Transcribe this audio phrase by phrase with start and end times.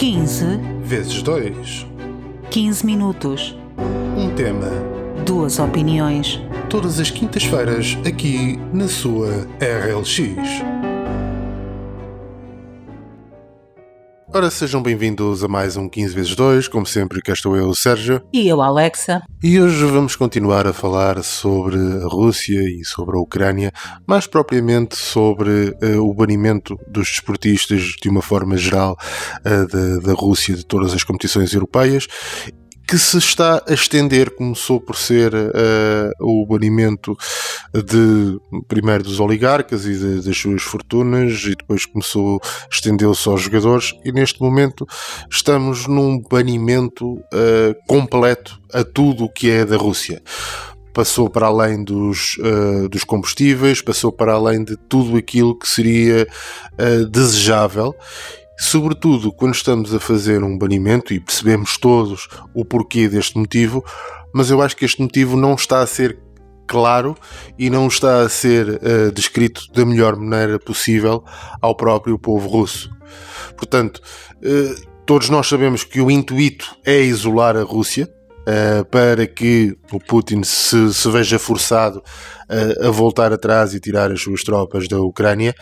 [0.00, 1.86] 15 vezes 2.
[2.50, 3.54] 15 minutos.
[4.16, 4.70] Um tema.
[5.26, 6.40] Duas opiniões.
[6.70, 10.89] Todas as quintas-feiras, aqui na sua RLX.
[14.40, 18.22] Ora, sejam bem-vindos a mais um 15 vezes 2, como sempre, cá estou eu, Sérgio.
[18.32, 19.20] E eu, Alexa.
[19.42, 23.70] E hoje vamos continuar a falar sobre a Rússia e sobre a Ucrânia,
[24.06, 28.96] mais propriamente sobre uh, o banimento dos desportistas de uma forma geral
[29.40, 32.06] uh, da, da Rússia de todas as competições europeias
[32.90, 37.16] que se está a estender, começou por ser uh, o banimento
[37.72, 38.36] de
[38.66, 44.10] primeiro dos oligarcas e de, das suas fortunas e depois começou estendeu-se aos jogadores e
[44.10, 44.84] neste momento
[45.30, 50.20] estamos num banimento uh, completo a tudo o que é da Rússia.
[50.92, 56.26] Passou para além dos, uh, dos combustíveis, passou para além de tudo aquilo que seria
[56.72, 57.94] uh, desejável
[58.60, 63.82] sobretudo quando estamos a fazer um banimento e percebemos todos o porquê deste motivo,
[64.34, 66.18] mas eu acho que este motivo não está a ser
[66.68, 67.16] claro
[67.58, 71.24] e não está a ser uh, descrito da melhor maneira possível
[71.60, 72.90] ao próprio povo russo.
[73.56, 74.02] Portanto,
[74.36, 80.00] uh, todos nós sabemos que o intuito é isolar a Rússia, Uh, para que o
[80.00, 84.98] Putin se, se veja forçado uh, a voltar atrás e tirar as suas tropas da
[84.98, 85.54] Ucrânia,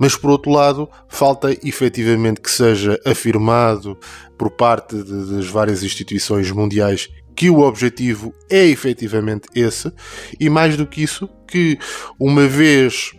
[0.00, 3.96] mas por outro lado, falta efetivamente que seja afirmado
[4.36, 9.92] por parte de, das várias instituições mundiais que o objetivo é efetivamente esse,
[10.38, 11.78] e mais do que isso, que
[12.18, 13.12] uma vez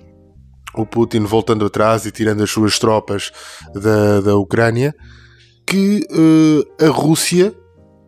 [0.74, 3.32] o Putin voltando atrás e tirando as suas tropas
[3.74, 4.94] da, da Ucrânia,
[5.66, 7.54] que uh, a Rússia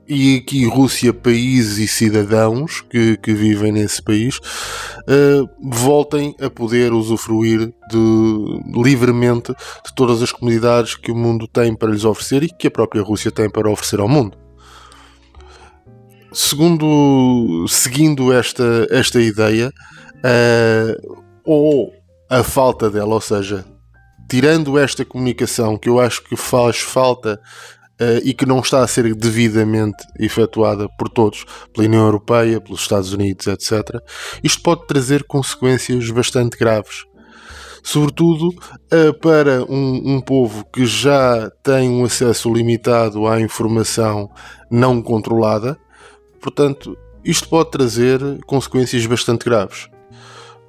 [0.07, 6.93] e aqui Rússia, países e cidadãos que, que vivem nesse país uh, voltem a poder
[6.93, 9.51] usufruir de, livremente
[9.85, 13.01] de todas as comunidades que o mundo tem para lhes oferecer e que a própria
[13.01, 14.37] Rússia tem para oferecer ao mundo.
[16.31, 19.73] Segundo, seguindo esta, esta ideia,
[20.17, 21.91] uh, ou
[22.29, 23.65] a falta dela, ou seja,
[24.29, 27.39] tirando esta comunicação que eu acho que faz falta
[28.01, 32.81] uh, e que não está a ser devidamente efetuada por todos, pela União Europeia, pelos
[32.81, 34.01] Estados Unidos, etc.,
[34.43, 37.05] isto pode trazer consequências bastante graves.
[37.83, 44.29] Sobretudo uh, para um, um povo que já tem um acesso limitado à informação
[44.69, 45.77] não controlada,
[46.41, 49.87] portanto, isto pode trazer consequências bastante graves.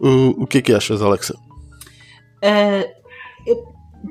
[0.01, 1.35] Uh, o que é que achas, Alexa?
[2.45, 2.99] Uh,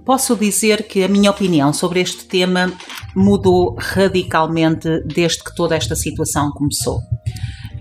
[0.06, 2.72] Posso dizer que a minha opinião sobre este tema
[3.18, 7.00] mudou radicalmente desde que toda esta situação começou.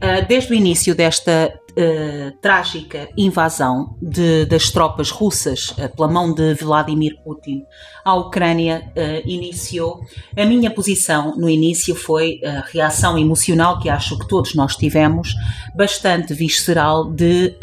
[0.00, 6.32] Ah, desde o início desta uh, trágica invasão de, das tropas russas uh, pela mão
[6.32, 7.62] de Vladimir Putin.
[8.04, 8.92] À Ucrânia
[9.24, 10.00] iniciou,
[10.36, 15.34] a minha posição no início foi a reação emocional que acho que todos nós tivemos,
[15.74, 17.56] bastante visceral de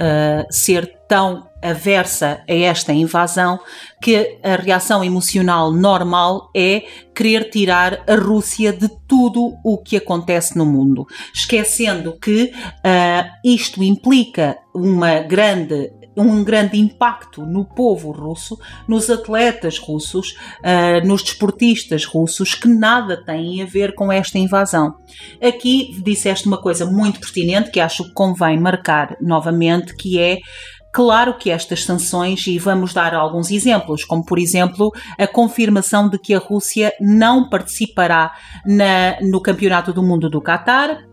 [0.50, 3.58] ser tão aversa a esta invasão
[4.02, 6.84] que a reação emocional normal é
[7.16, 13.82] querer tirar a Rússia de tudo o que acontece no mundo, esquecendo que uh, isto
[13.82, 14.03] implica
[14.74, 22.54] uma grande um grande impacto no povo russo, nos atletas russos, uh, nos desportistas russos,
[22.54, 24.96] que nada têm a ver com esta invasão.
[25.42, 30.40] Aqui disseste uma coisa muito pertinente que acho que convém marcar novamente, que é
[30.96, 36.20] Claro que estas sanções, e vamos dar alguns exemplos, como por exemplo a confirmação de
[36.20, 38.32] que a Rússia não participará
[38.64, 41.04] na, no Campeonato do Mundo do Qatar,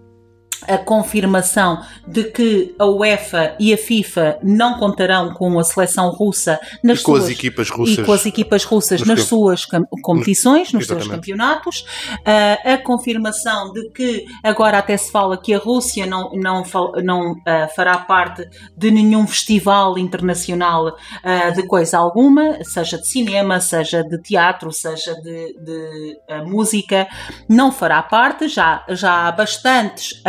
[0.66, 6.58] a confirmação de que a UEFA e a FIFA não contarão com a seleção russa
[6.82, 9.66] nas e com suas, as equipas russas, e com as equipas russas nas suas
[10.02, 11.84] competições, nos seus campeonatos,
[12.20, 16.62] uh, a confirmação de que agora até se fala que a Rússia não, não,
[17.02, 23.60] não uh, fará parte de nenhum festival internacional uh, de coisa alguma, seja de cinema,
[23.60, 27.06] seja de teatro, seja de, de música,
[27.48, 30.20] não fará parte, já, já há bastantes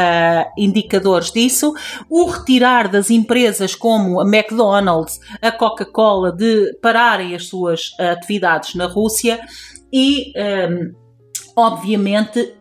[0.57, 1.73] indicadores disso.
[2.09, 8.85] O retirar das empresas como a McDonald's, a Coca-Cola, de pararem as suas atividades na
[8.85, 9.39] Rússia
[9.91, 10.31] e,
[10.69, 10.93] um,
[11.55, 12.55] obviamente,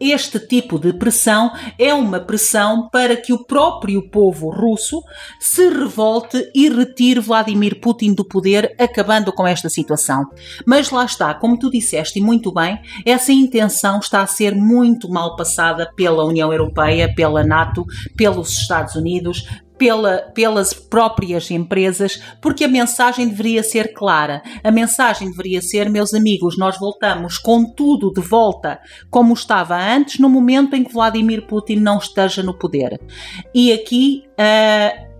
[0.00, 5.02] este tipo de pressão é uma pressão para que o próprio povo russo
[5.40, 10.26] se revolte e retire Vladimir Putin do poder, acabando com esta situação.
[10.66, 15.08] Mas lá está, como tu disseste e muito bem, essa intenção está a ser muito
[15.08, 17.84] mal passada pela União Europeia, pela NATO,
[18.16, 19.46] pelos Estados Unidos,
[19.84, 24.42] pela, pelas próprias empresas, porque a mensagem deveria ser clara.
[24.62, 30.18] A mensagem deveria ser, meus amigos, nós voltamos com tudo de volta como estava antes,
[30.18, 32.98] no momento em que Vladimir Putin não esteja no poder.
[33.54, 34.24] E aqui.
[34.40, 35.14] Uh,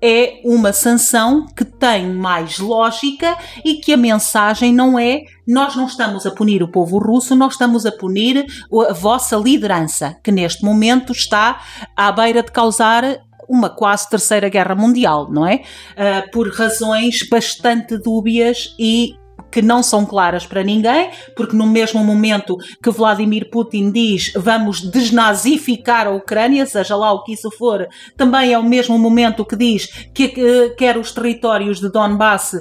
[0.00, 5.86] é uma sanção que tem mais lógica e que a mensagem não é nós não
[5.86, 8.46] estamos a punir o povo russo, nós estamos a punir
[8.88, 11.60] a vossa liderança, que neste momento está
[11.96, 13.02] à beira de causar
[13.48, 15.62] uma quase terceira guerra mundial, não é?
[15.96, 19.14] Uh, por razões bastante dúbias e
[19.50, 24.80] que não são claras para ninguém, porque no mesmo momento que Vladimir Putin diz vamos
[24.80, 29.56] desnazificar a Ucrânia, seja lá o que isso for, também é o mesmo momento que
[29.56, 30.28] diz que
[30.76, 32.56] quer os territórios de Donbass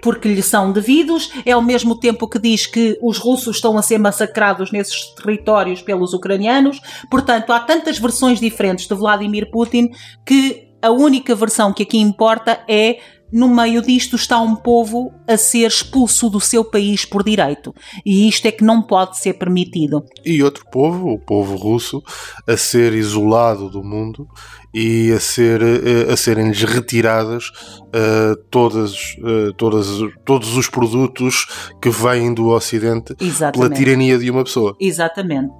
[0.00, 3.82] porque lhe são devidos, é ao mesmo tempo que diz que os russos estão a
[3.82, 6.80] ser massacrados nesses territórios pelos ucranianos.
[7.10, 9.90] Portanto, há tantas versões diferentes de Vladimir Putin
[10.24, 12.98] que a única versão que aqui importa é
[13.34, 17.74] no meio disto está um povo a ser expulso do seu país por direito.
[18.06, 20.04] E isto é que não pode ser permitido.
[20.24, 22.00] E outro povo, o povo russo,
[22.46, 24.28] a ser isolado do mundo
[24.72, 27.48] e a, ser, eh, a serem-lhes retiradas
[27.88, 29.88] uh, todas, uh, todas,
[30.24, 33.52] todos os produtos que vêm do Ocidente Exatamente.
[33.52, 34.76] pela tirania de uma pessoa.
[34.80, 35.52] Exatamente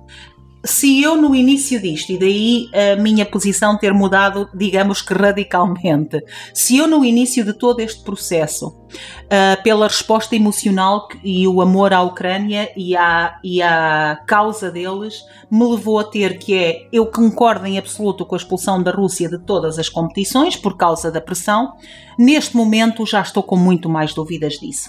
[0.65, 6.25] se eu no início disto, e daí a minha posição ter mudado, digamos que radicalmente,
[6.55, 11.93] se eu no início de todo este processo, uh, pela resposta emocional e o amor
[11.93, 17.07] à Ucrânia e à, e à causa deles, me levou a ter que é, eu
[17.07, 21.21] concordo em absoluto com a expulsão da Rússia de todas as competições, por causa da
[21.21, 21.75] pressão,
[22.19, 24.89] neste momento já estou com muito mais dúvidas disso.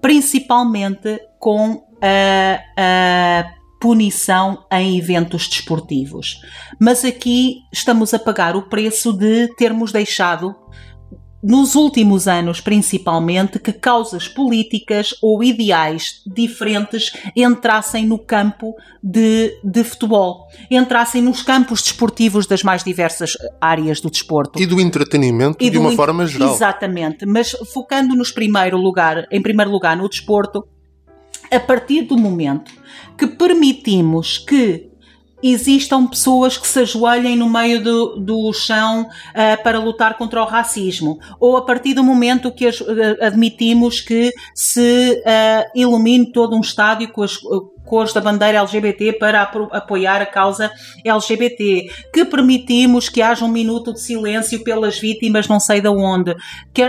[0.00, 6.40] Principalmente com a, a punição em eventos desportivos.
[6.80, 10.54] Mas aqui estamos a pagar o preço de termos deixado
[11.42, 19.84] nos últimos anos, principalmente, que causas políticas ou ideais diferentes entrassem no campo de, de
[19.84, 24.60] futebol, entrassem nos campos desportivos das mais diversas áreas do desporto.
[24.60, 26.52] E do entretenimento e de uma forma geral.
[26.52, 30.66] Exatamente, mas focando-nos primeiro lugar, em primeiro lugar no desporto,
[31.50, 32.72] a partir do momento
[33.16, 34.90] que permitimos que
[35.42, 40.46] existam pessoas que se ajoelhem no meio do, do chão uh, para lutar contra o
[40.46, 42.86] racismo, ou a partir do momento que as, uh,
[43.20, 47.36] admitimos que se uh, ilumine todo um estádio com as
[47.84, 50.70] cores da bandeira LGBT para apoiar a causa
[51.04, 56.34] LGBT, que permitimos que haja um minuto de silêncio pelas vítimas não sei de onde,
[56.74, 56.82] que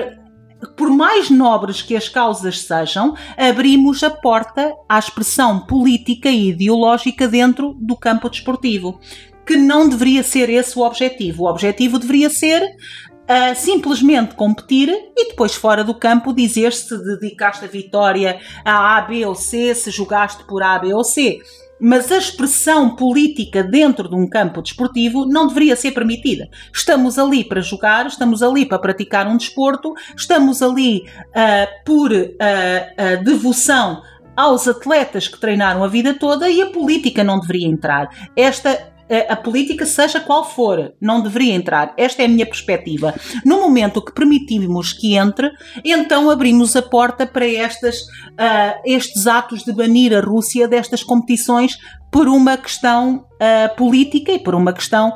[0.76, 7.28] por mais nobres que as causas sejam, abrimos a porta à expressão política e ideológica
[7.28, 9.00] dentro do campo desportivo.
[9.46, 11.44] Que não deveria ser esse o objetivo.
[11.44, 17.64] O objetivo deveria ser uh, simplesmente competir e depois, fora do campo, dizer se dedicaste
[17.64, 21.40] a vitória a A, B ou C, se jogaste por A, B ou C
[21.80, 26.50] mas a expressão política dentro de um campo desportivo não deveria ser permitida.
[26.74, 32.16] Estamos ali para jogar, estamos ali para praticar um desporto, estamos ali uh, por uh,
[32.16, 34.02] uh, devoção
[34.36, 38.30] aos atletas que treinaram a vida toda e a política não deveria entrar.
[38.36, 38.97] Esta
[39.30, 41.94] a política, seja qual for, não deveria entrar.
[41.98, 43.14] Esta é a minha perspectiva.
[43.46, 45.50] No momento que permitimos que entre,
[45.84, 51.78] então abrimos a porta para estas, uh, estes atos de banir a Rússia destas competições
[52.12, 55.14] por uma questão uh, política e por uma questão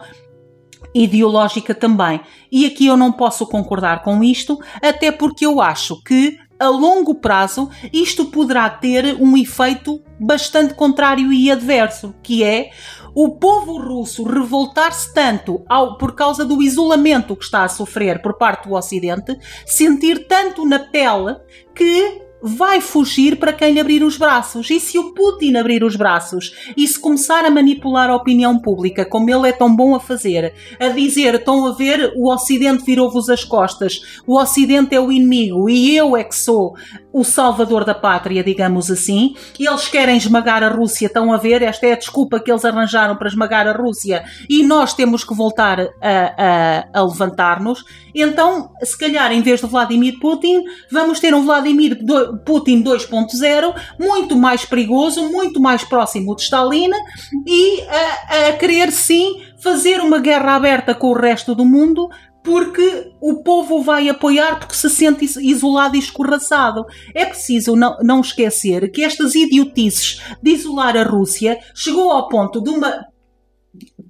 [0.94, 2.20] ideológica também.
[2.52, 7.16] E aqui eu não posso concordar com isto, até porque eu acho que a longo
[7.16, 12.70] prazo isto poderá ter um efeito bastante contrário e adverso, que é
[13.16, 18.38] o povo russo revoltar-se tanto ao, por causa do isolamento que está a sofrer por
[18.38, 21.36] parte do Ocidente, sentir tanto na pele
[21.76, 24.70] que vai fugir para quem lhe abrir os braços.
[24.70, 29.06] E se o Putin abrir os braços e se começar a manipular a opinião pública,
[29.06, 33.30] como ele é tão bom a fazer, a dizer: estão a ver, o Ocidente virou-vos
[33.30, 36.76] as costas, o Ocidente é o inimigo e eu é que sou
[37.14, 41.86] o salvador da pátria, digamos assim, eles querem esmagar a Rússia, estão a ver, esta
[41.86, 44.24] é a desculpa que eles arranjaram para esmagar a Rússia.
[44.50, 45.88] E nós temos que voltar a,
[46.94, 47.84] a, a levantar-nos.
[48.14, 52.00] Então, se calhar, em vez de Vladimir Putin, vamos ter um Vladimir
[52.46, 56.90] Putin 2.0, muito mais perigoso, muito mais próximo de Stalin
[57.48, 62.10] e a, a querer sim fazer uma guerra aberta com o resto do mundo
[62.44, 66.86] porque o povo vai apoiar porque se sente isolado e escorraçado.
[67.14, 72.62] É preciso não, não esquecer que estas idiotices de isolar a Rússia chegou ao ponto
[72.62, 73.06] de uma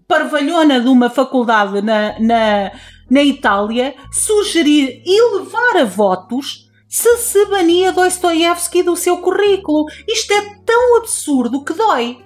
[0.08, 2.72] parvalhona de uma faculdade na, na,
[3.12, 9.86] na Itália sugerir e levar a votos se se bania Dostoiévski do seu currículo.
[10.08, 12.18] Isto é tão absurdo que dói.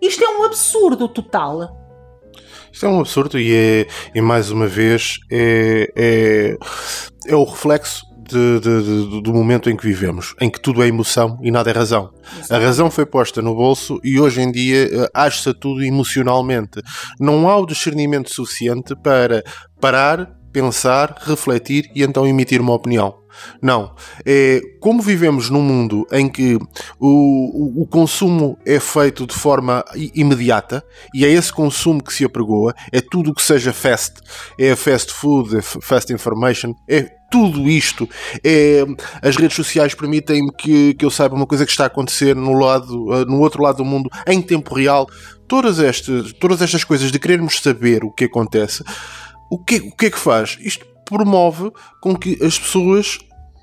[0.00, 1.76] Isto é um absurdo total.
[2.72, 6.56] Isto é um absurdo e, é, e mais uma vez é, é,
[7.26, 11.38] é o reflexo de, de, do momento em que vivemos, em que tudo é emoção
[11.42, 12.12] e nada é razão.
[12.48, 16.80] A razão foi posta no bolso e hoje em dia eh, age-se tudo emocionalmente.
[17.18, 19.42] Não há o discernimento suficiente para
[19.80, 23.20] parar, pensar, refletir e então emitir uma opinião.
[23.62, 23.94] Não.
[24.24, 26.56] É, como vivemos num mundo em que
[26.98, 29.84] o, o, o, consumo é feito de forma
[30.14, 30.84] imediata
[31.14, 34.20] e é esse consumo que se apregoa, é tudo o que seja fast,
[34.58, 38.08] é fast food, é fast information, é tudo isto.
[38.42, 38.84] É,
[39.22, 42.52] as redes sociais permitem que, que eu saiba uma coisa que está a acontecer no,
[42.54, 45.06] lado, eh, no outro lado do mundo em tempo real.
[45.46, 48.84] Todas estas, todas estas coisas de querermos saber o que acontece,
[49.50, 50.58] o que, o que é que faz?
[50.60, 51.70] Isto promove
[52.00, 53.18] com que as pessoas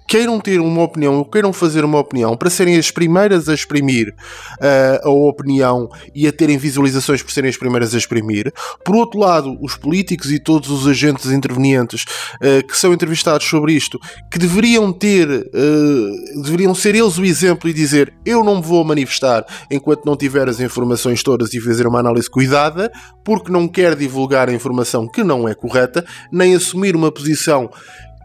[0.08, 4.10] queiram ter uma opinião ou queiram fazer uma opinião para serem as primeiras a exprimir
[4.10, 8.54] uh, a opinião e a terem visualizações por serem as primeiras a exprimir.
[8.86, 13.74] Por outro lado, os políticos e todos os agentes intervenientes uh, que são entrevistados sobre
[13.74, 14.00] isto,
[14.32, 18.84] que deveriam ter, uh, deveriam ser eles o exemplo e dizer eu não me vou
[18.86, 22.90] manifestar enquanto não tiver as informações todas e fazer uma análise cuidada,
[23.26, 27.70] porque não quer divulgar a informação que não é correta, nem assumir uma posição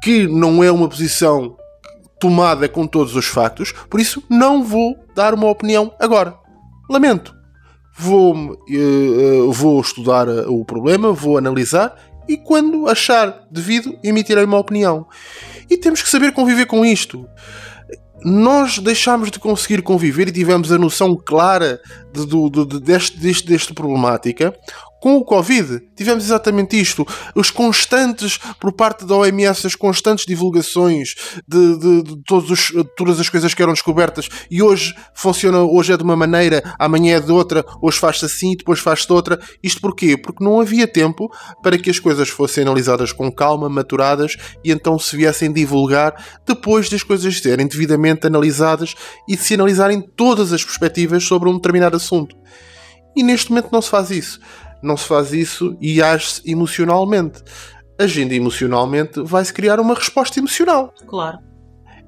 [0.02, 1.56] que não é uma posição
[2.22, 6.36] tomada com todos os factos, por isso não vou dar uma opinião agora.
[6.88, 7.34] Lamento.
[7.98, 11.94] Vou, uh, vou estudar eh, o problema, vou analisar
[12.28, 15.04] e quando achar devido emitirei uma opinião.
[15.68, 17.26] E temos que saber conviver com isto.
[18.24, 21.80] Nós deixámos de conseguir conviver e tivemos a noção clara
[22.14, 24.54] de, de, de, deste, deste, deste problemática
[25.02, 27.04] com o Covid, tivemos exatamente isto.
[27.34, 31.16] Os constantes, por parte da OMS, as constantes divulgações
[31.46, 35.92] de, de, de todos os, todas as coisas que eram descobertas e hoje funciona, hoje
[35.92, 39.40] é de uma maneira, amanhã é de outra, hoje faz-se assim, depois faz-se de outra.
[39.60, 40.16] Isto porquê?
[40.16, 41.28] Porque não havia tempo
[41.60, 46.14] para que as coisas fossem analisadas com calma, maturadas e então se viessem divulgar
[46.46, 48.94] depois das coisas serem devidamente analisadas
[49.28, 52.36] e se analisarem todas as perspectivas sobre um determinado assunto.
[53.16, 54.38] E neste momento não se faz isso
[54.82, 57.42] não se faz isso e age-se emocionalmente.
[57.98, 60.92] Agindo emocionalmente, vai-se criar uma resposta emocional.
[61.06, 61.38] Claro.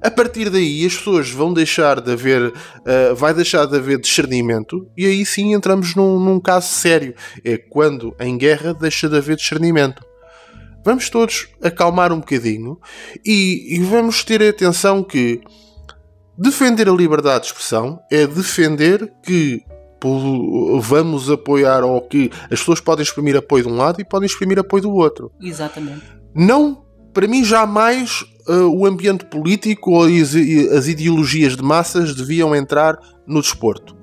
[0.01, 4.87] A partir daí, as pessoas vão deixar de haver, uh, vai deixar de haver discernimento,
[4.95, 7.15] e aí sim entramos num, num caso sério.
[7.43, 10.03] É quando em guerra deixa de haver discernimento
[10.85, 12.79] vamos todos acalmar um bocadinho
[13.25, 15.41] e, e, vamos ter atenção que
[16.37, 19.63] defender a liberdade de expressão é defender que
[20.81, 24.59] vamos apoiar ou que as pessoas podem exprimir apoio de um lado e podem exprimir
[24.59, 25.31] apoio do outro.
[25.41, 26.03] Exatamente.
[26.33, 26.83] Não,
[27.13, 30.35] para mim, jamais uh, o ambiente político ou as,
[30.75, 33.95] as ideologias de massas deviam entrar no desporto.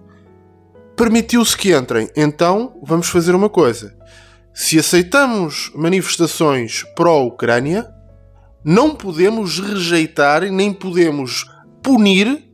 [0.96, 3.94] Permitiu-se que entrem, então vamos fazer uma coisa.
[4.54, 7.88] Se aceitamos manifestações pró-Ucrânia,
[8.64, 11.46] não podemos rejeitar nem podemos
[11.82, 12.51] punir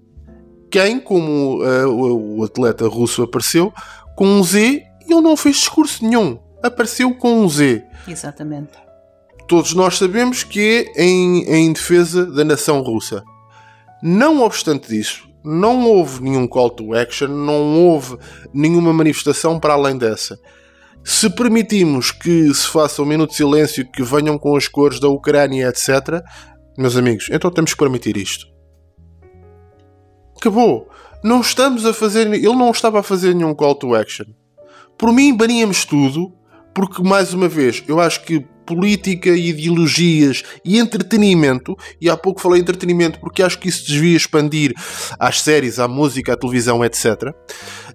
[0.70, 3.72] quem, como uh, o atleta russo apareceu,
[4.16, 6.38] com um Z e ele não fez discurso nenhum.
[6.62, 7.84] Apareceu com um Z.
[8.06, 8.72] Exatamente.
[9.46, 13.22] Todos nós sabemos que é em, em defesa da nação russa.
[14.02, 18.18] Não obstante disso, não houve nenhum call to action, não houve
[18.52, 20.38] nenhuma manifestação para além dessa.
[21.04, 25.08] Se permitimos que se faça um minuto de silêncio, que venham com as cores da
[25.08, 26.22] Ucrânia, etc.,
[26.76, 28.46] meus amigos, então temos que permitir isto.
[30.38, 30.88] Acabou.
[31.22, 32.32] Não estamos a fazer.
[32.32, 34.26] Ele não estava a fazer nenhum call to action.
[34.96, 36.32] Por mim, baníamos tudo,
[36.74, 42.60] porque, mais uma vez, eu acho que política, ideologias e entretenimento, e há pouco falei
[42.60, 44.74] entretenimento porque acho que isso devia expandir
[45.18, 47.06] às séries, à música, à televisão, etc.
[47.06, 47.32] Uh,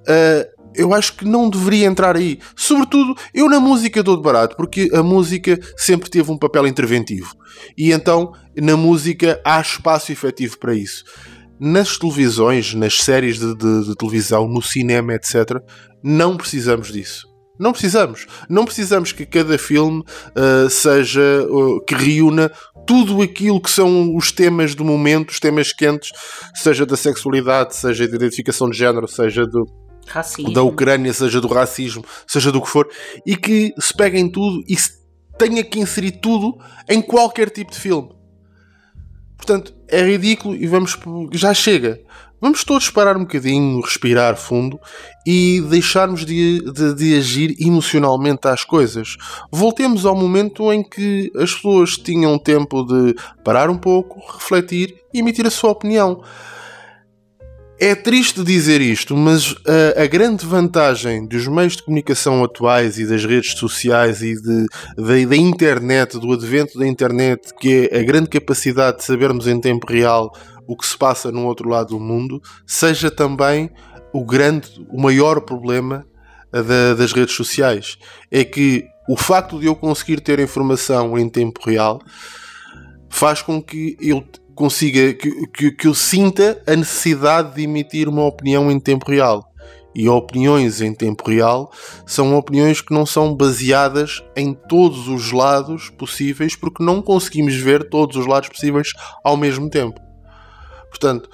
[0.08, 2.40] ah, eu acho que não deveria entrar aí.
[2.56, 7.36] Sobretudo, eu na música dou de barato, porque a música sempre teve um papel interventivo.
[7.78, 11.04] E então, na música, há espaço efetivo para isso
[11.64, 15.62] nas televisões, nas séries de, de, de, televisão, no cinema, etc.,
[16.04, 17.26] não precisamos disso.
[17.58, 18.28] Não precisamos.
[18.50, 21.48] Não precisamos que cada filme uh, seja.
[21.50, 22.52] Uh, que reúna
[22.86, 26.10] tudo aquilo que são os temas do momento, os temas quentes,
[26.54, 29.66] seja da sexualidade, seja da identificação de género, seja do,
[30.06, 30.52] Racismo.
[30.52, 32.90] da Ucrânia, seja do racismo, seja do que for,
[33.26, 35.02] e que se peguem tudo e se
[35.38, 36.58] tenha que inserir tudo
[36.90, 38.10] em qualquer tipo de filme.
[39.44, 40.98] Portanto, é ridículo e vamos.
[41.34, 42.00] Já chega.
[42.40, 44.80] Vamos todos parar um bocadinho, respirar fundo
[45.26, 49.18] e deixarmos de, de, de, agir emocionalmente às coisas.
[49.52, 55.20] Voltemos ao momento em que as pessoas tinham tempo de parar um pouco, refletir e
[55.20, 56.22] emitir a sua opinião.
[57.80, 59.56] É triste dizer isto, mas
[59.96, 64.66] a, a, grande vantagem dos meios de comunicação atuais e das redes sociais e de,
[64.96, 69.60] de, da internet, do advento da internet, que é a grande capacidade de sabermos em
[69.60, 70.32] tempo real
[70.68, 73.70] o que se passa no outro lado do mundo, seja também
[74.14, 76.06] o grande, o maior problema
[76.52, 77.98] da, das redes sociais.
[78.32, 82.00] É que o facto de eu conseguir ter informação em tempo real
[83.10, 84.24] faz com que eu
[84.56, 89.50] consiga, que, que, que eu sinta a necessidade de emitir uma opinião em tempo real.
[89.96, 91.72] E opiniões em tempo real
[92.06, 97.90] são opiniões que não são baseadas em todos os lados possíveis, porque não conseguimos ver
[97.90, 98.92] todos os lados possíveis
[99.24, 100.00] ao mesmo tempo.
[100.90, 101.30] Portanto,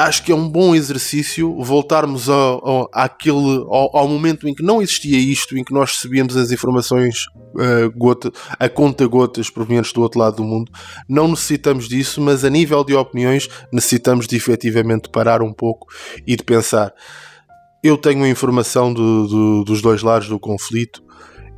[0.00, 4.62] acho que é um bom exercício voltarmos ao, ao, àquele, ao, ao, momento em que
[4.62, 9.92] não existia isto, em que nós recebíamos as informações uh, gota, a conta gotas provenientes
[9.92, 10.72] do outro lado do mundo.
[11.06, 15.86] Não necessitamos disso, mas a nível de opiniões necessitamos de efetivamente parar um pouco
[16.26, 16.94] e de pensar.
[17.82, 21.02] Eu tenho a informação do, do, dos dois lados do conflito,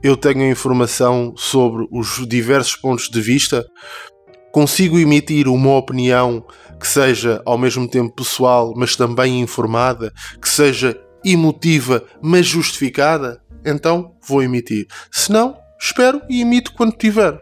[0.02, 3.64] eu tenho a informação sobre os diversos pontos de vista,
[4.52, 6.44] consigo emitir uma opinião
[6.78, 14.14] que seja ao mesmo tempo pessoal, mas também informada, que seja emotiva, mas justificada, então
[14.26, 14.86] vou emitir.
[15.10, 17.40] Se não, espero e emito quando tiver.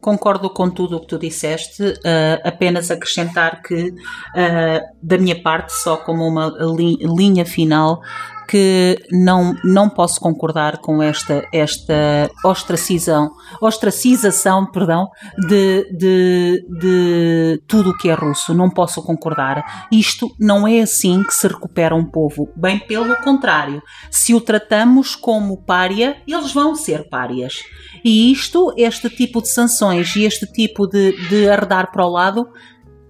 [0.00, 5.72] Concordo com tudo o que tu disseste, uh, apenas acrescentar que, uh, da minha parte,
[5.72, 8.00] só como uma li linha final,
[8.48, 13.30] que não, não posso concordar com esta, esta ostracização,
[13.60, 15.08] ostracização perdão,
[15.48, 18.54] de, de, de tudo o que é russo.
[18.54, 19.86] Não posso concordar.
[19.90, 22.48] Isto não é assim que se recupera um povo.
[22.56, 23.82] Bem pelo contrário.
[24.10, 27.62] Se o tratamos como pária, eles vão ser párias.
[28.04, 32.48] E isto, este tipo de sanções e este tipo de, de arredar para o lado,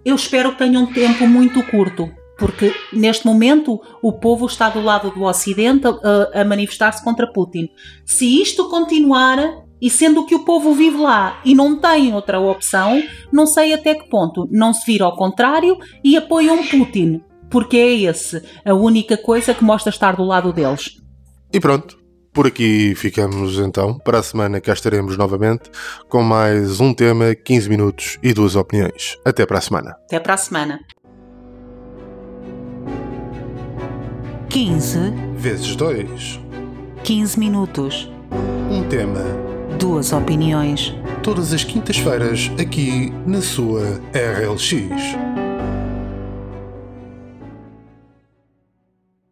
[0.04, 2.10] eu espero que tenha um tempo muito curto
[2.42, 7.68] porque neste momento o povo está do lado do Ocidente a, a manifestar-se contra Putin.
[8.04, 9.38] Se isto continuar,
[9.80, 13.00] e sendo que o povo vive lá e não tem outra opção,
[13.32, 17.92] não sei até que ponto não se vira ao contrário e apoiam Putin, porque é
[18.10, 20.96] esse a única coisa que mostra estar do lado deles.
[21.52, 21.96] E pronto,
[22.32, 23.98] por aqui ficamos então.
[23.98, 25.70] Para a semana cá estaremos novamente
[26.08, 29.16] com mais um tema, 15 minutos e duas opiniões.
[29.24, 29.96] Até para a semana.
[30.06, 30.80] Até para a semana.
[34.52, 34.98] 15
[35.34, 36.38] vezes 2.
[37.02, 38.12] 15 minutos.
[38.70, 39.24] Um tema.
[39.78, 40.94] Duas opiniões.
[41.22, 45.31] Todas as quintas-feiras aqui na sua RLX.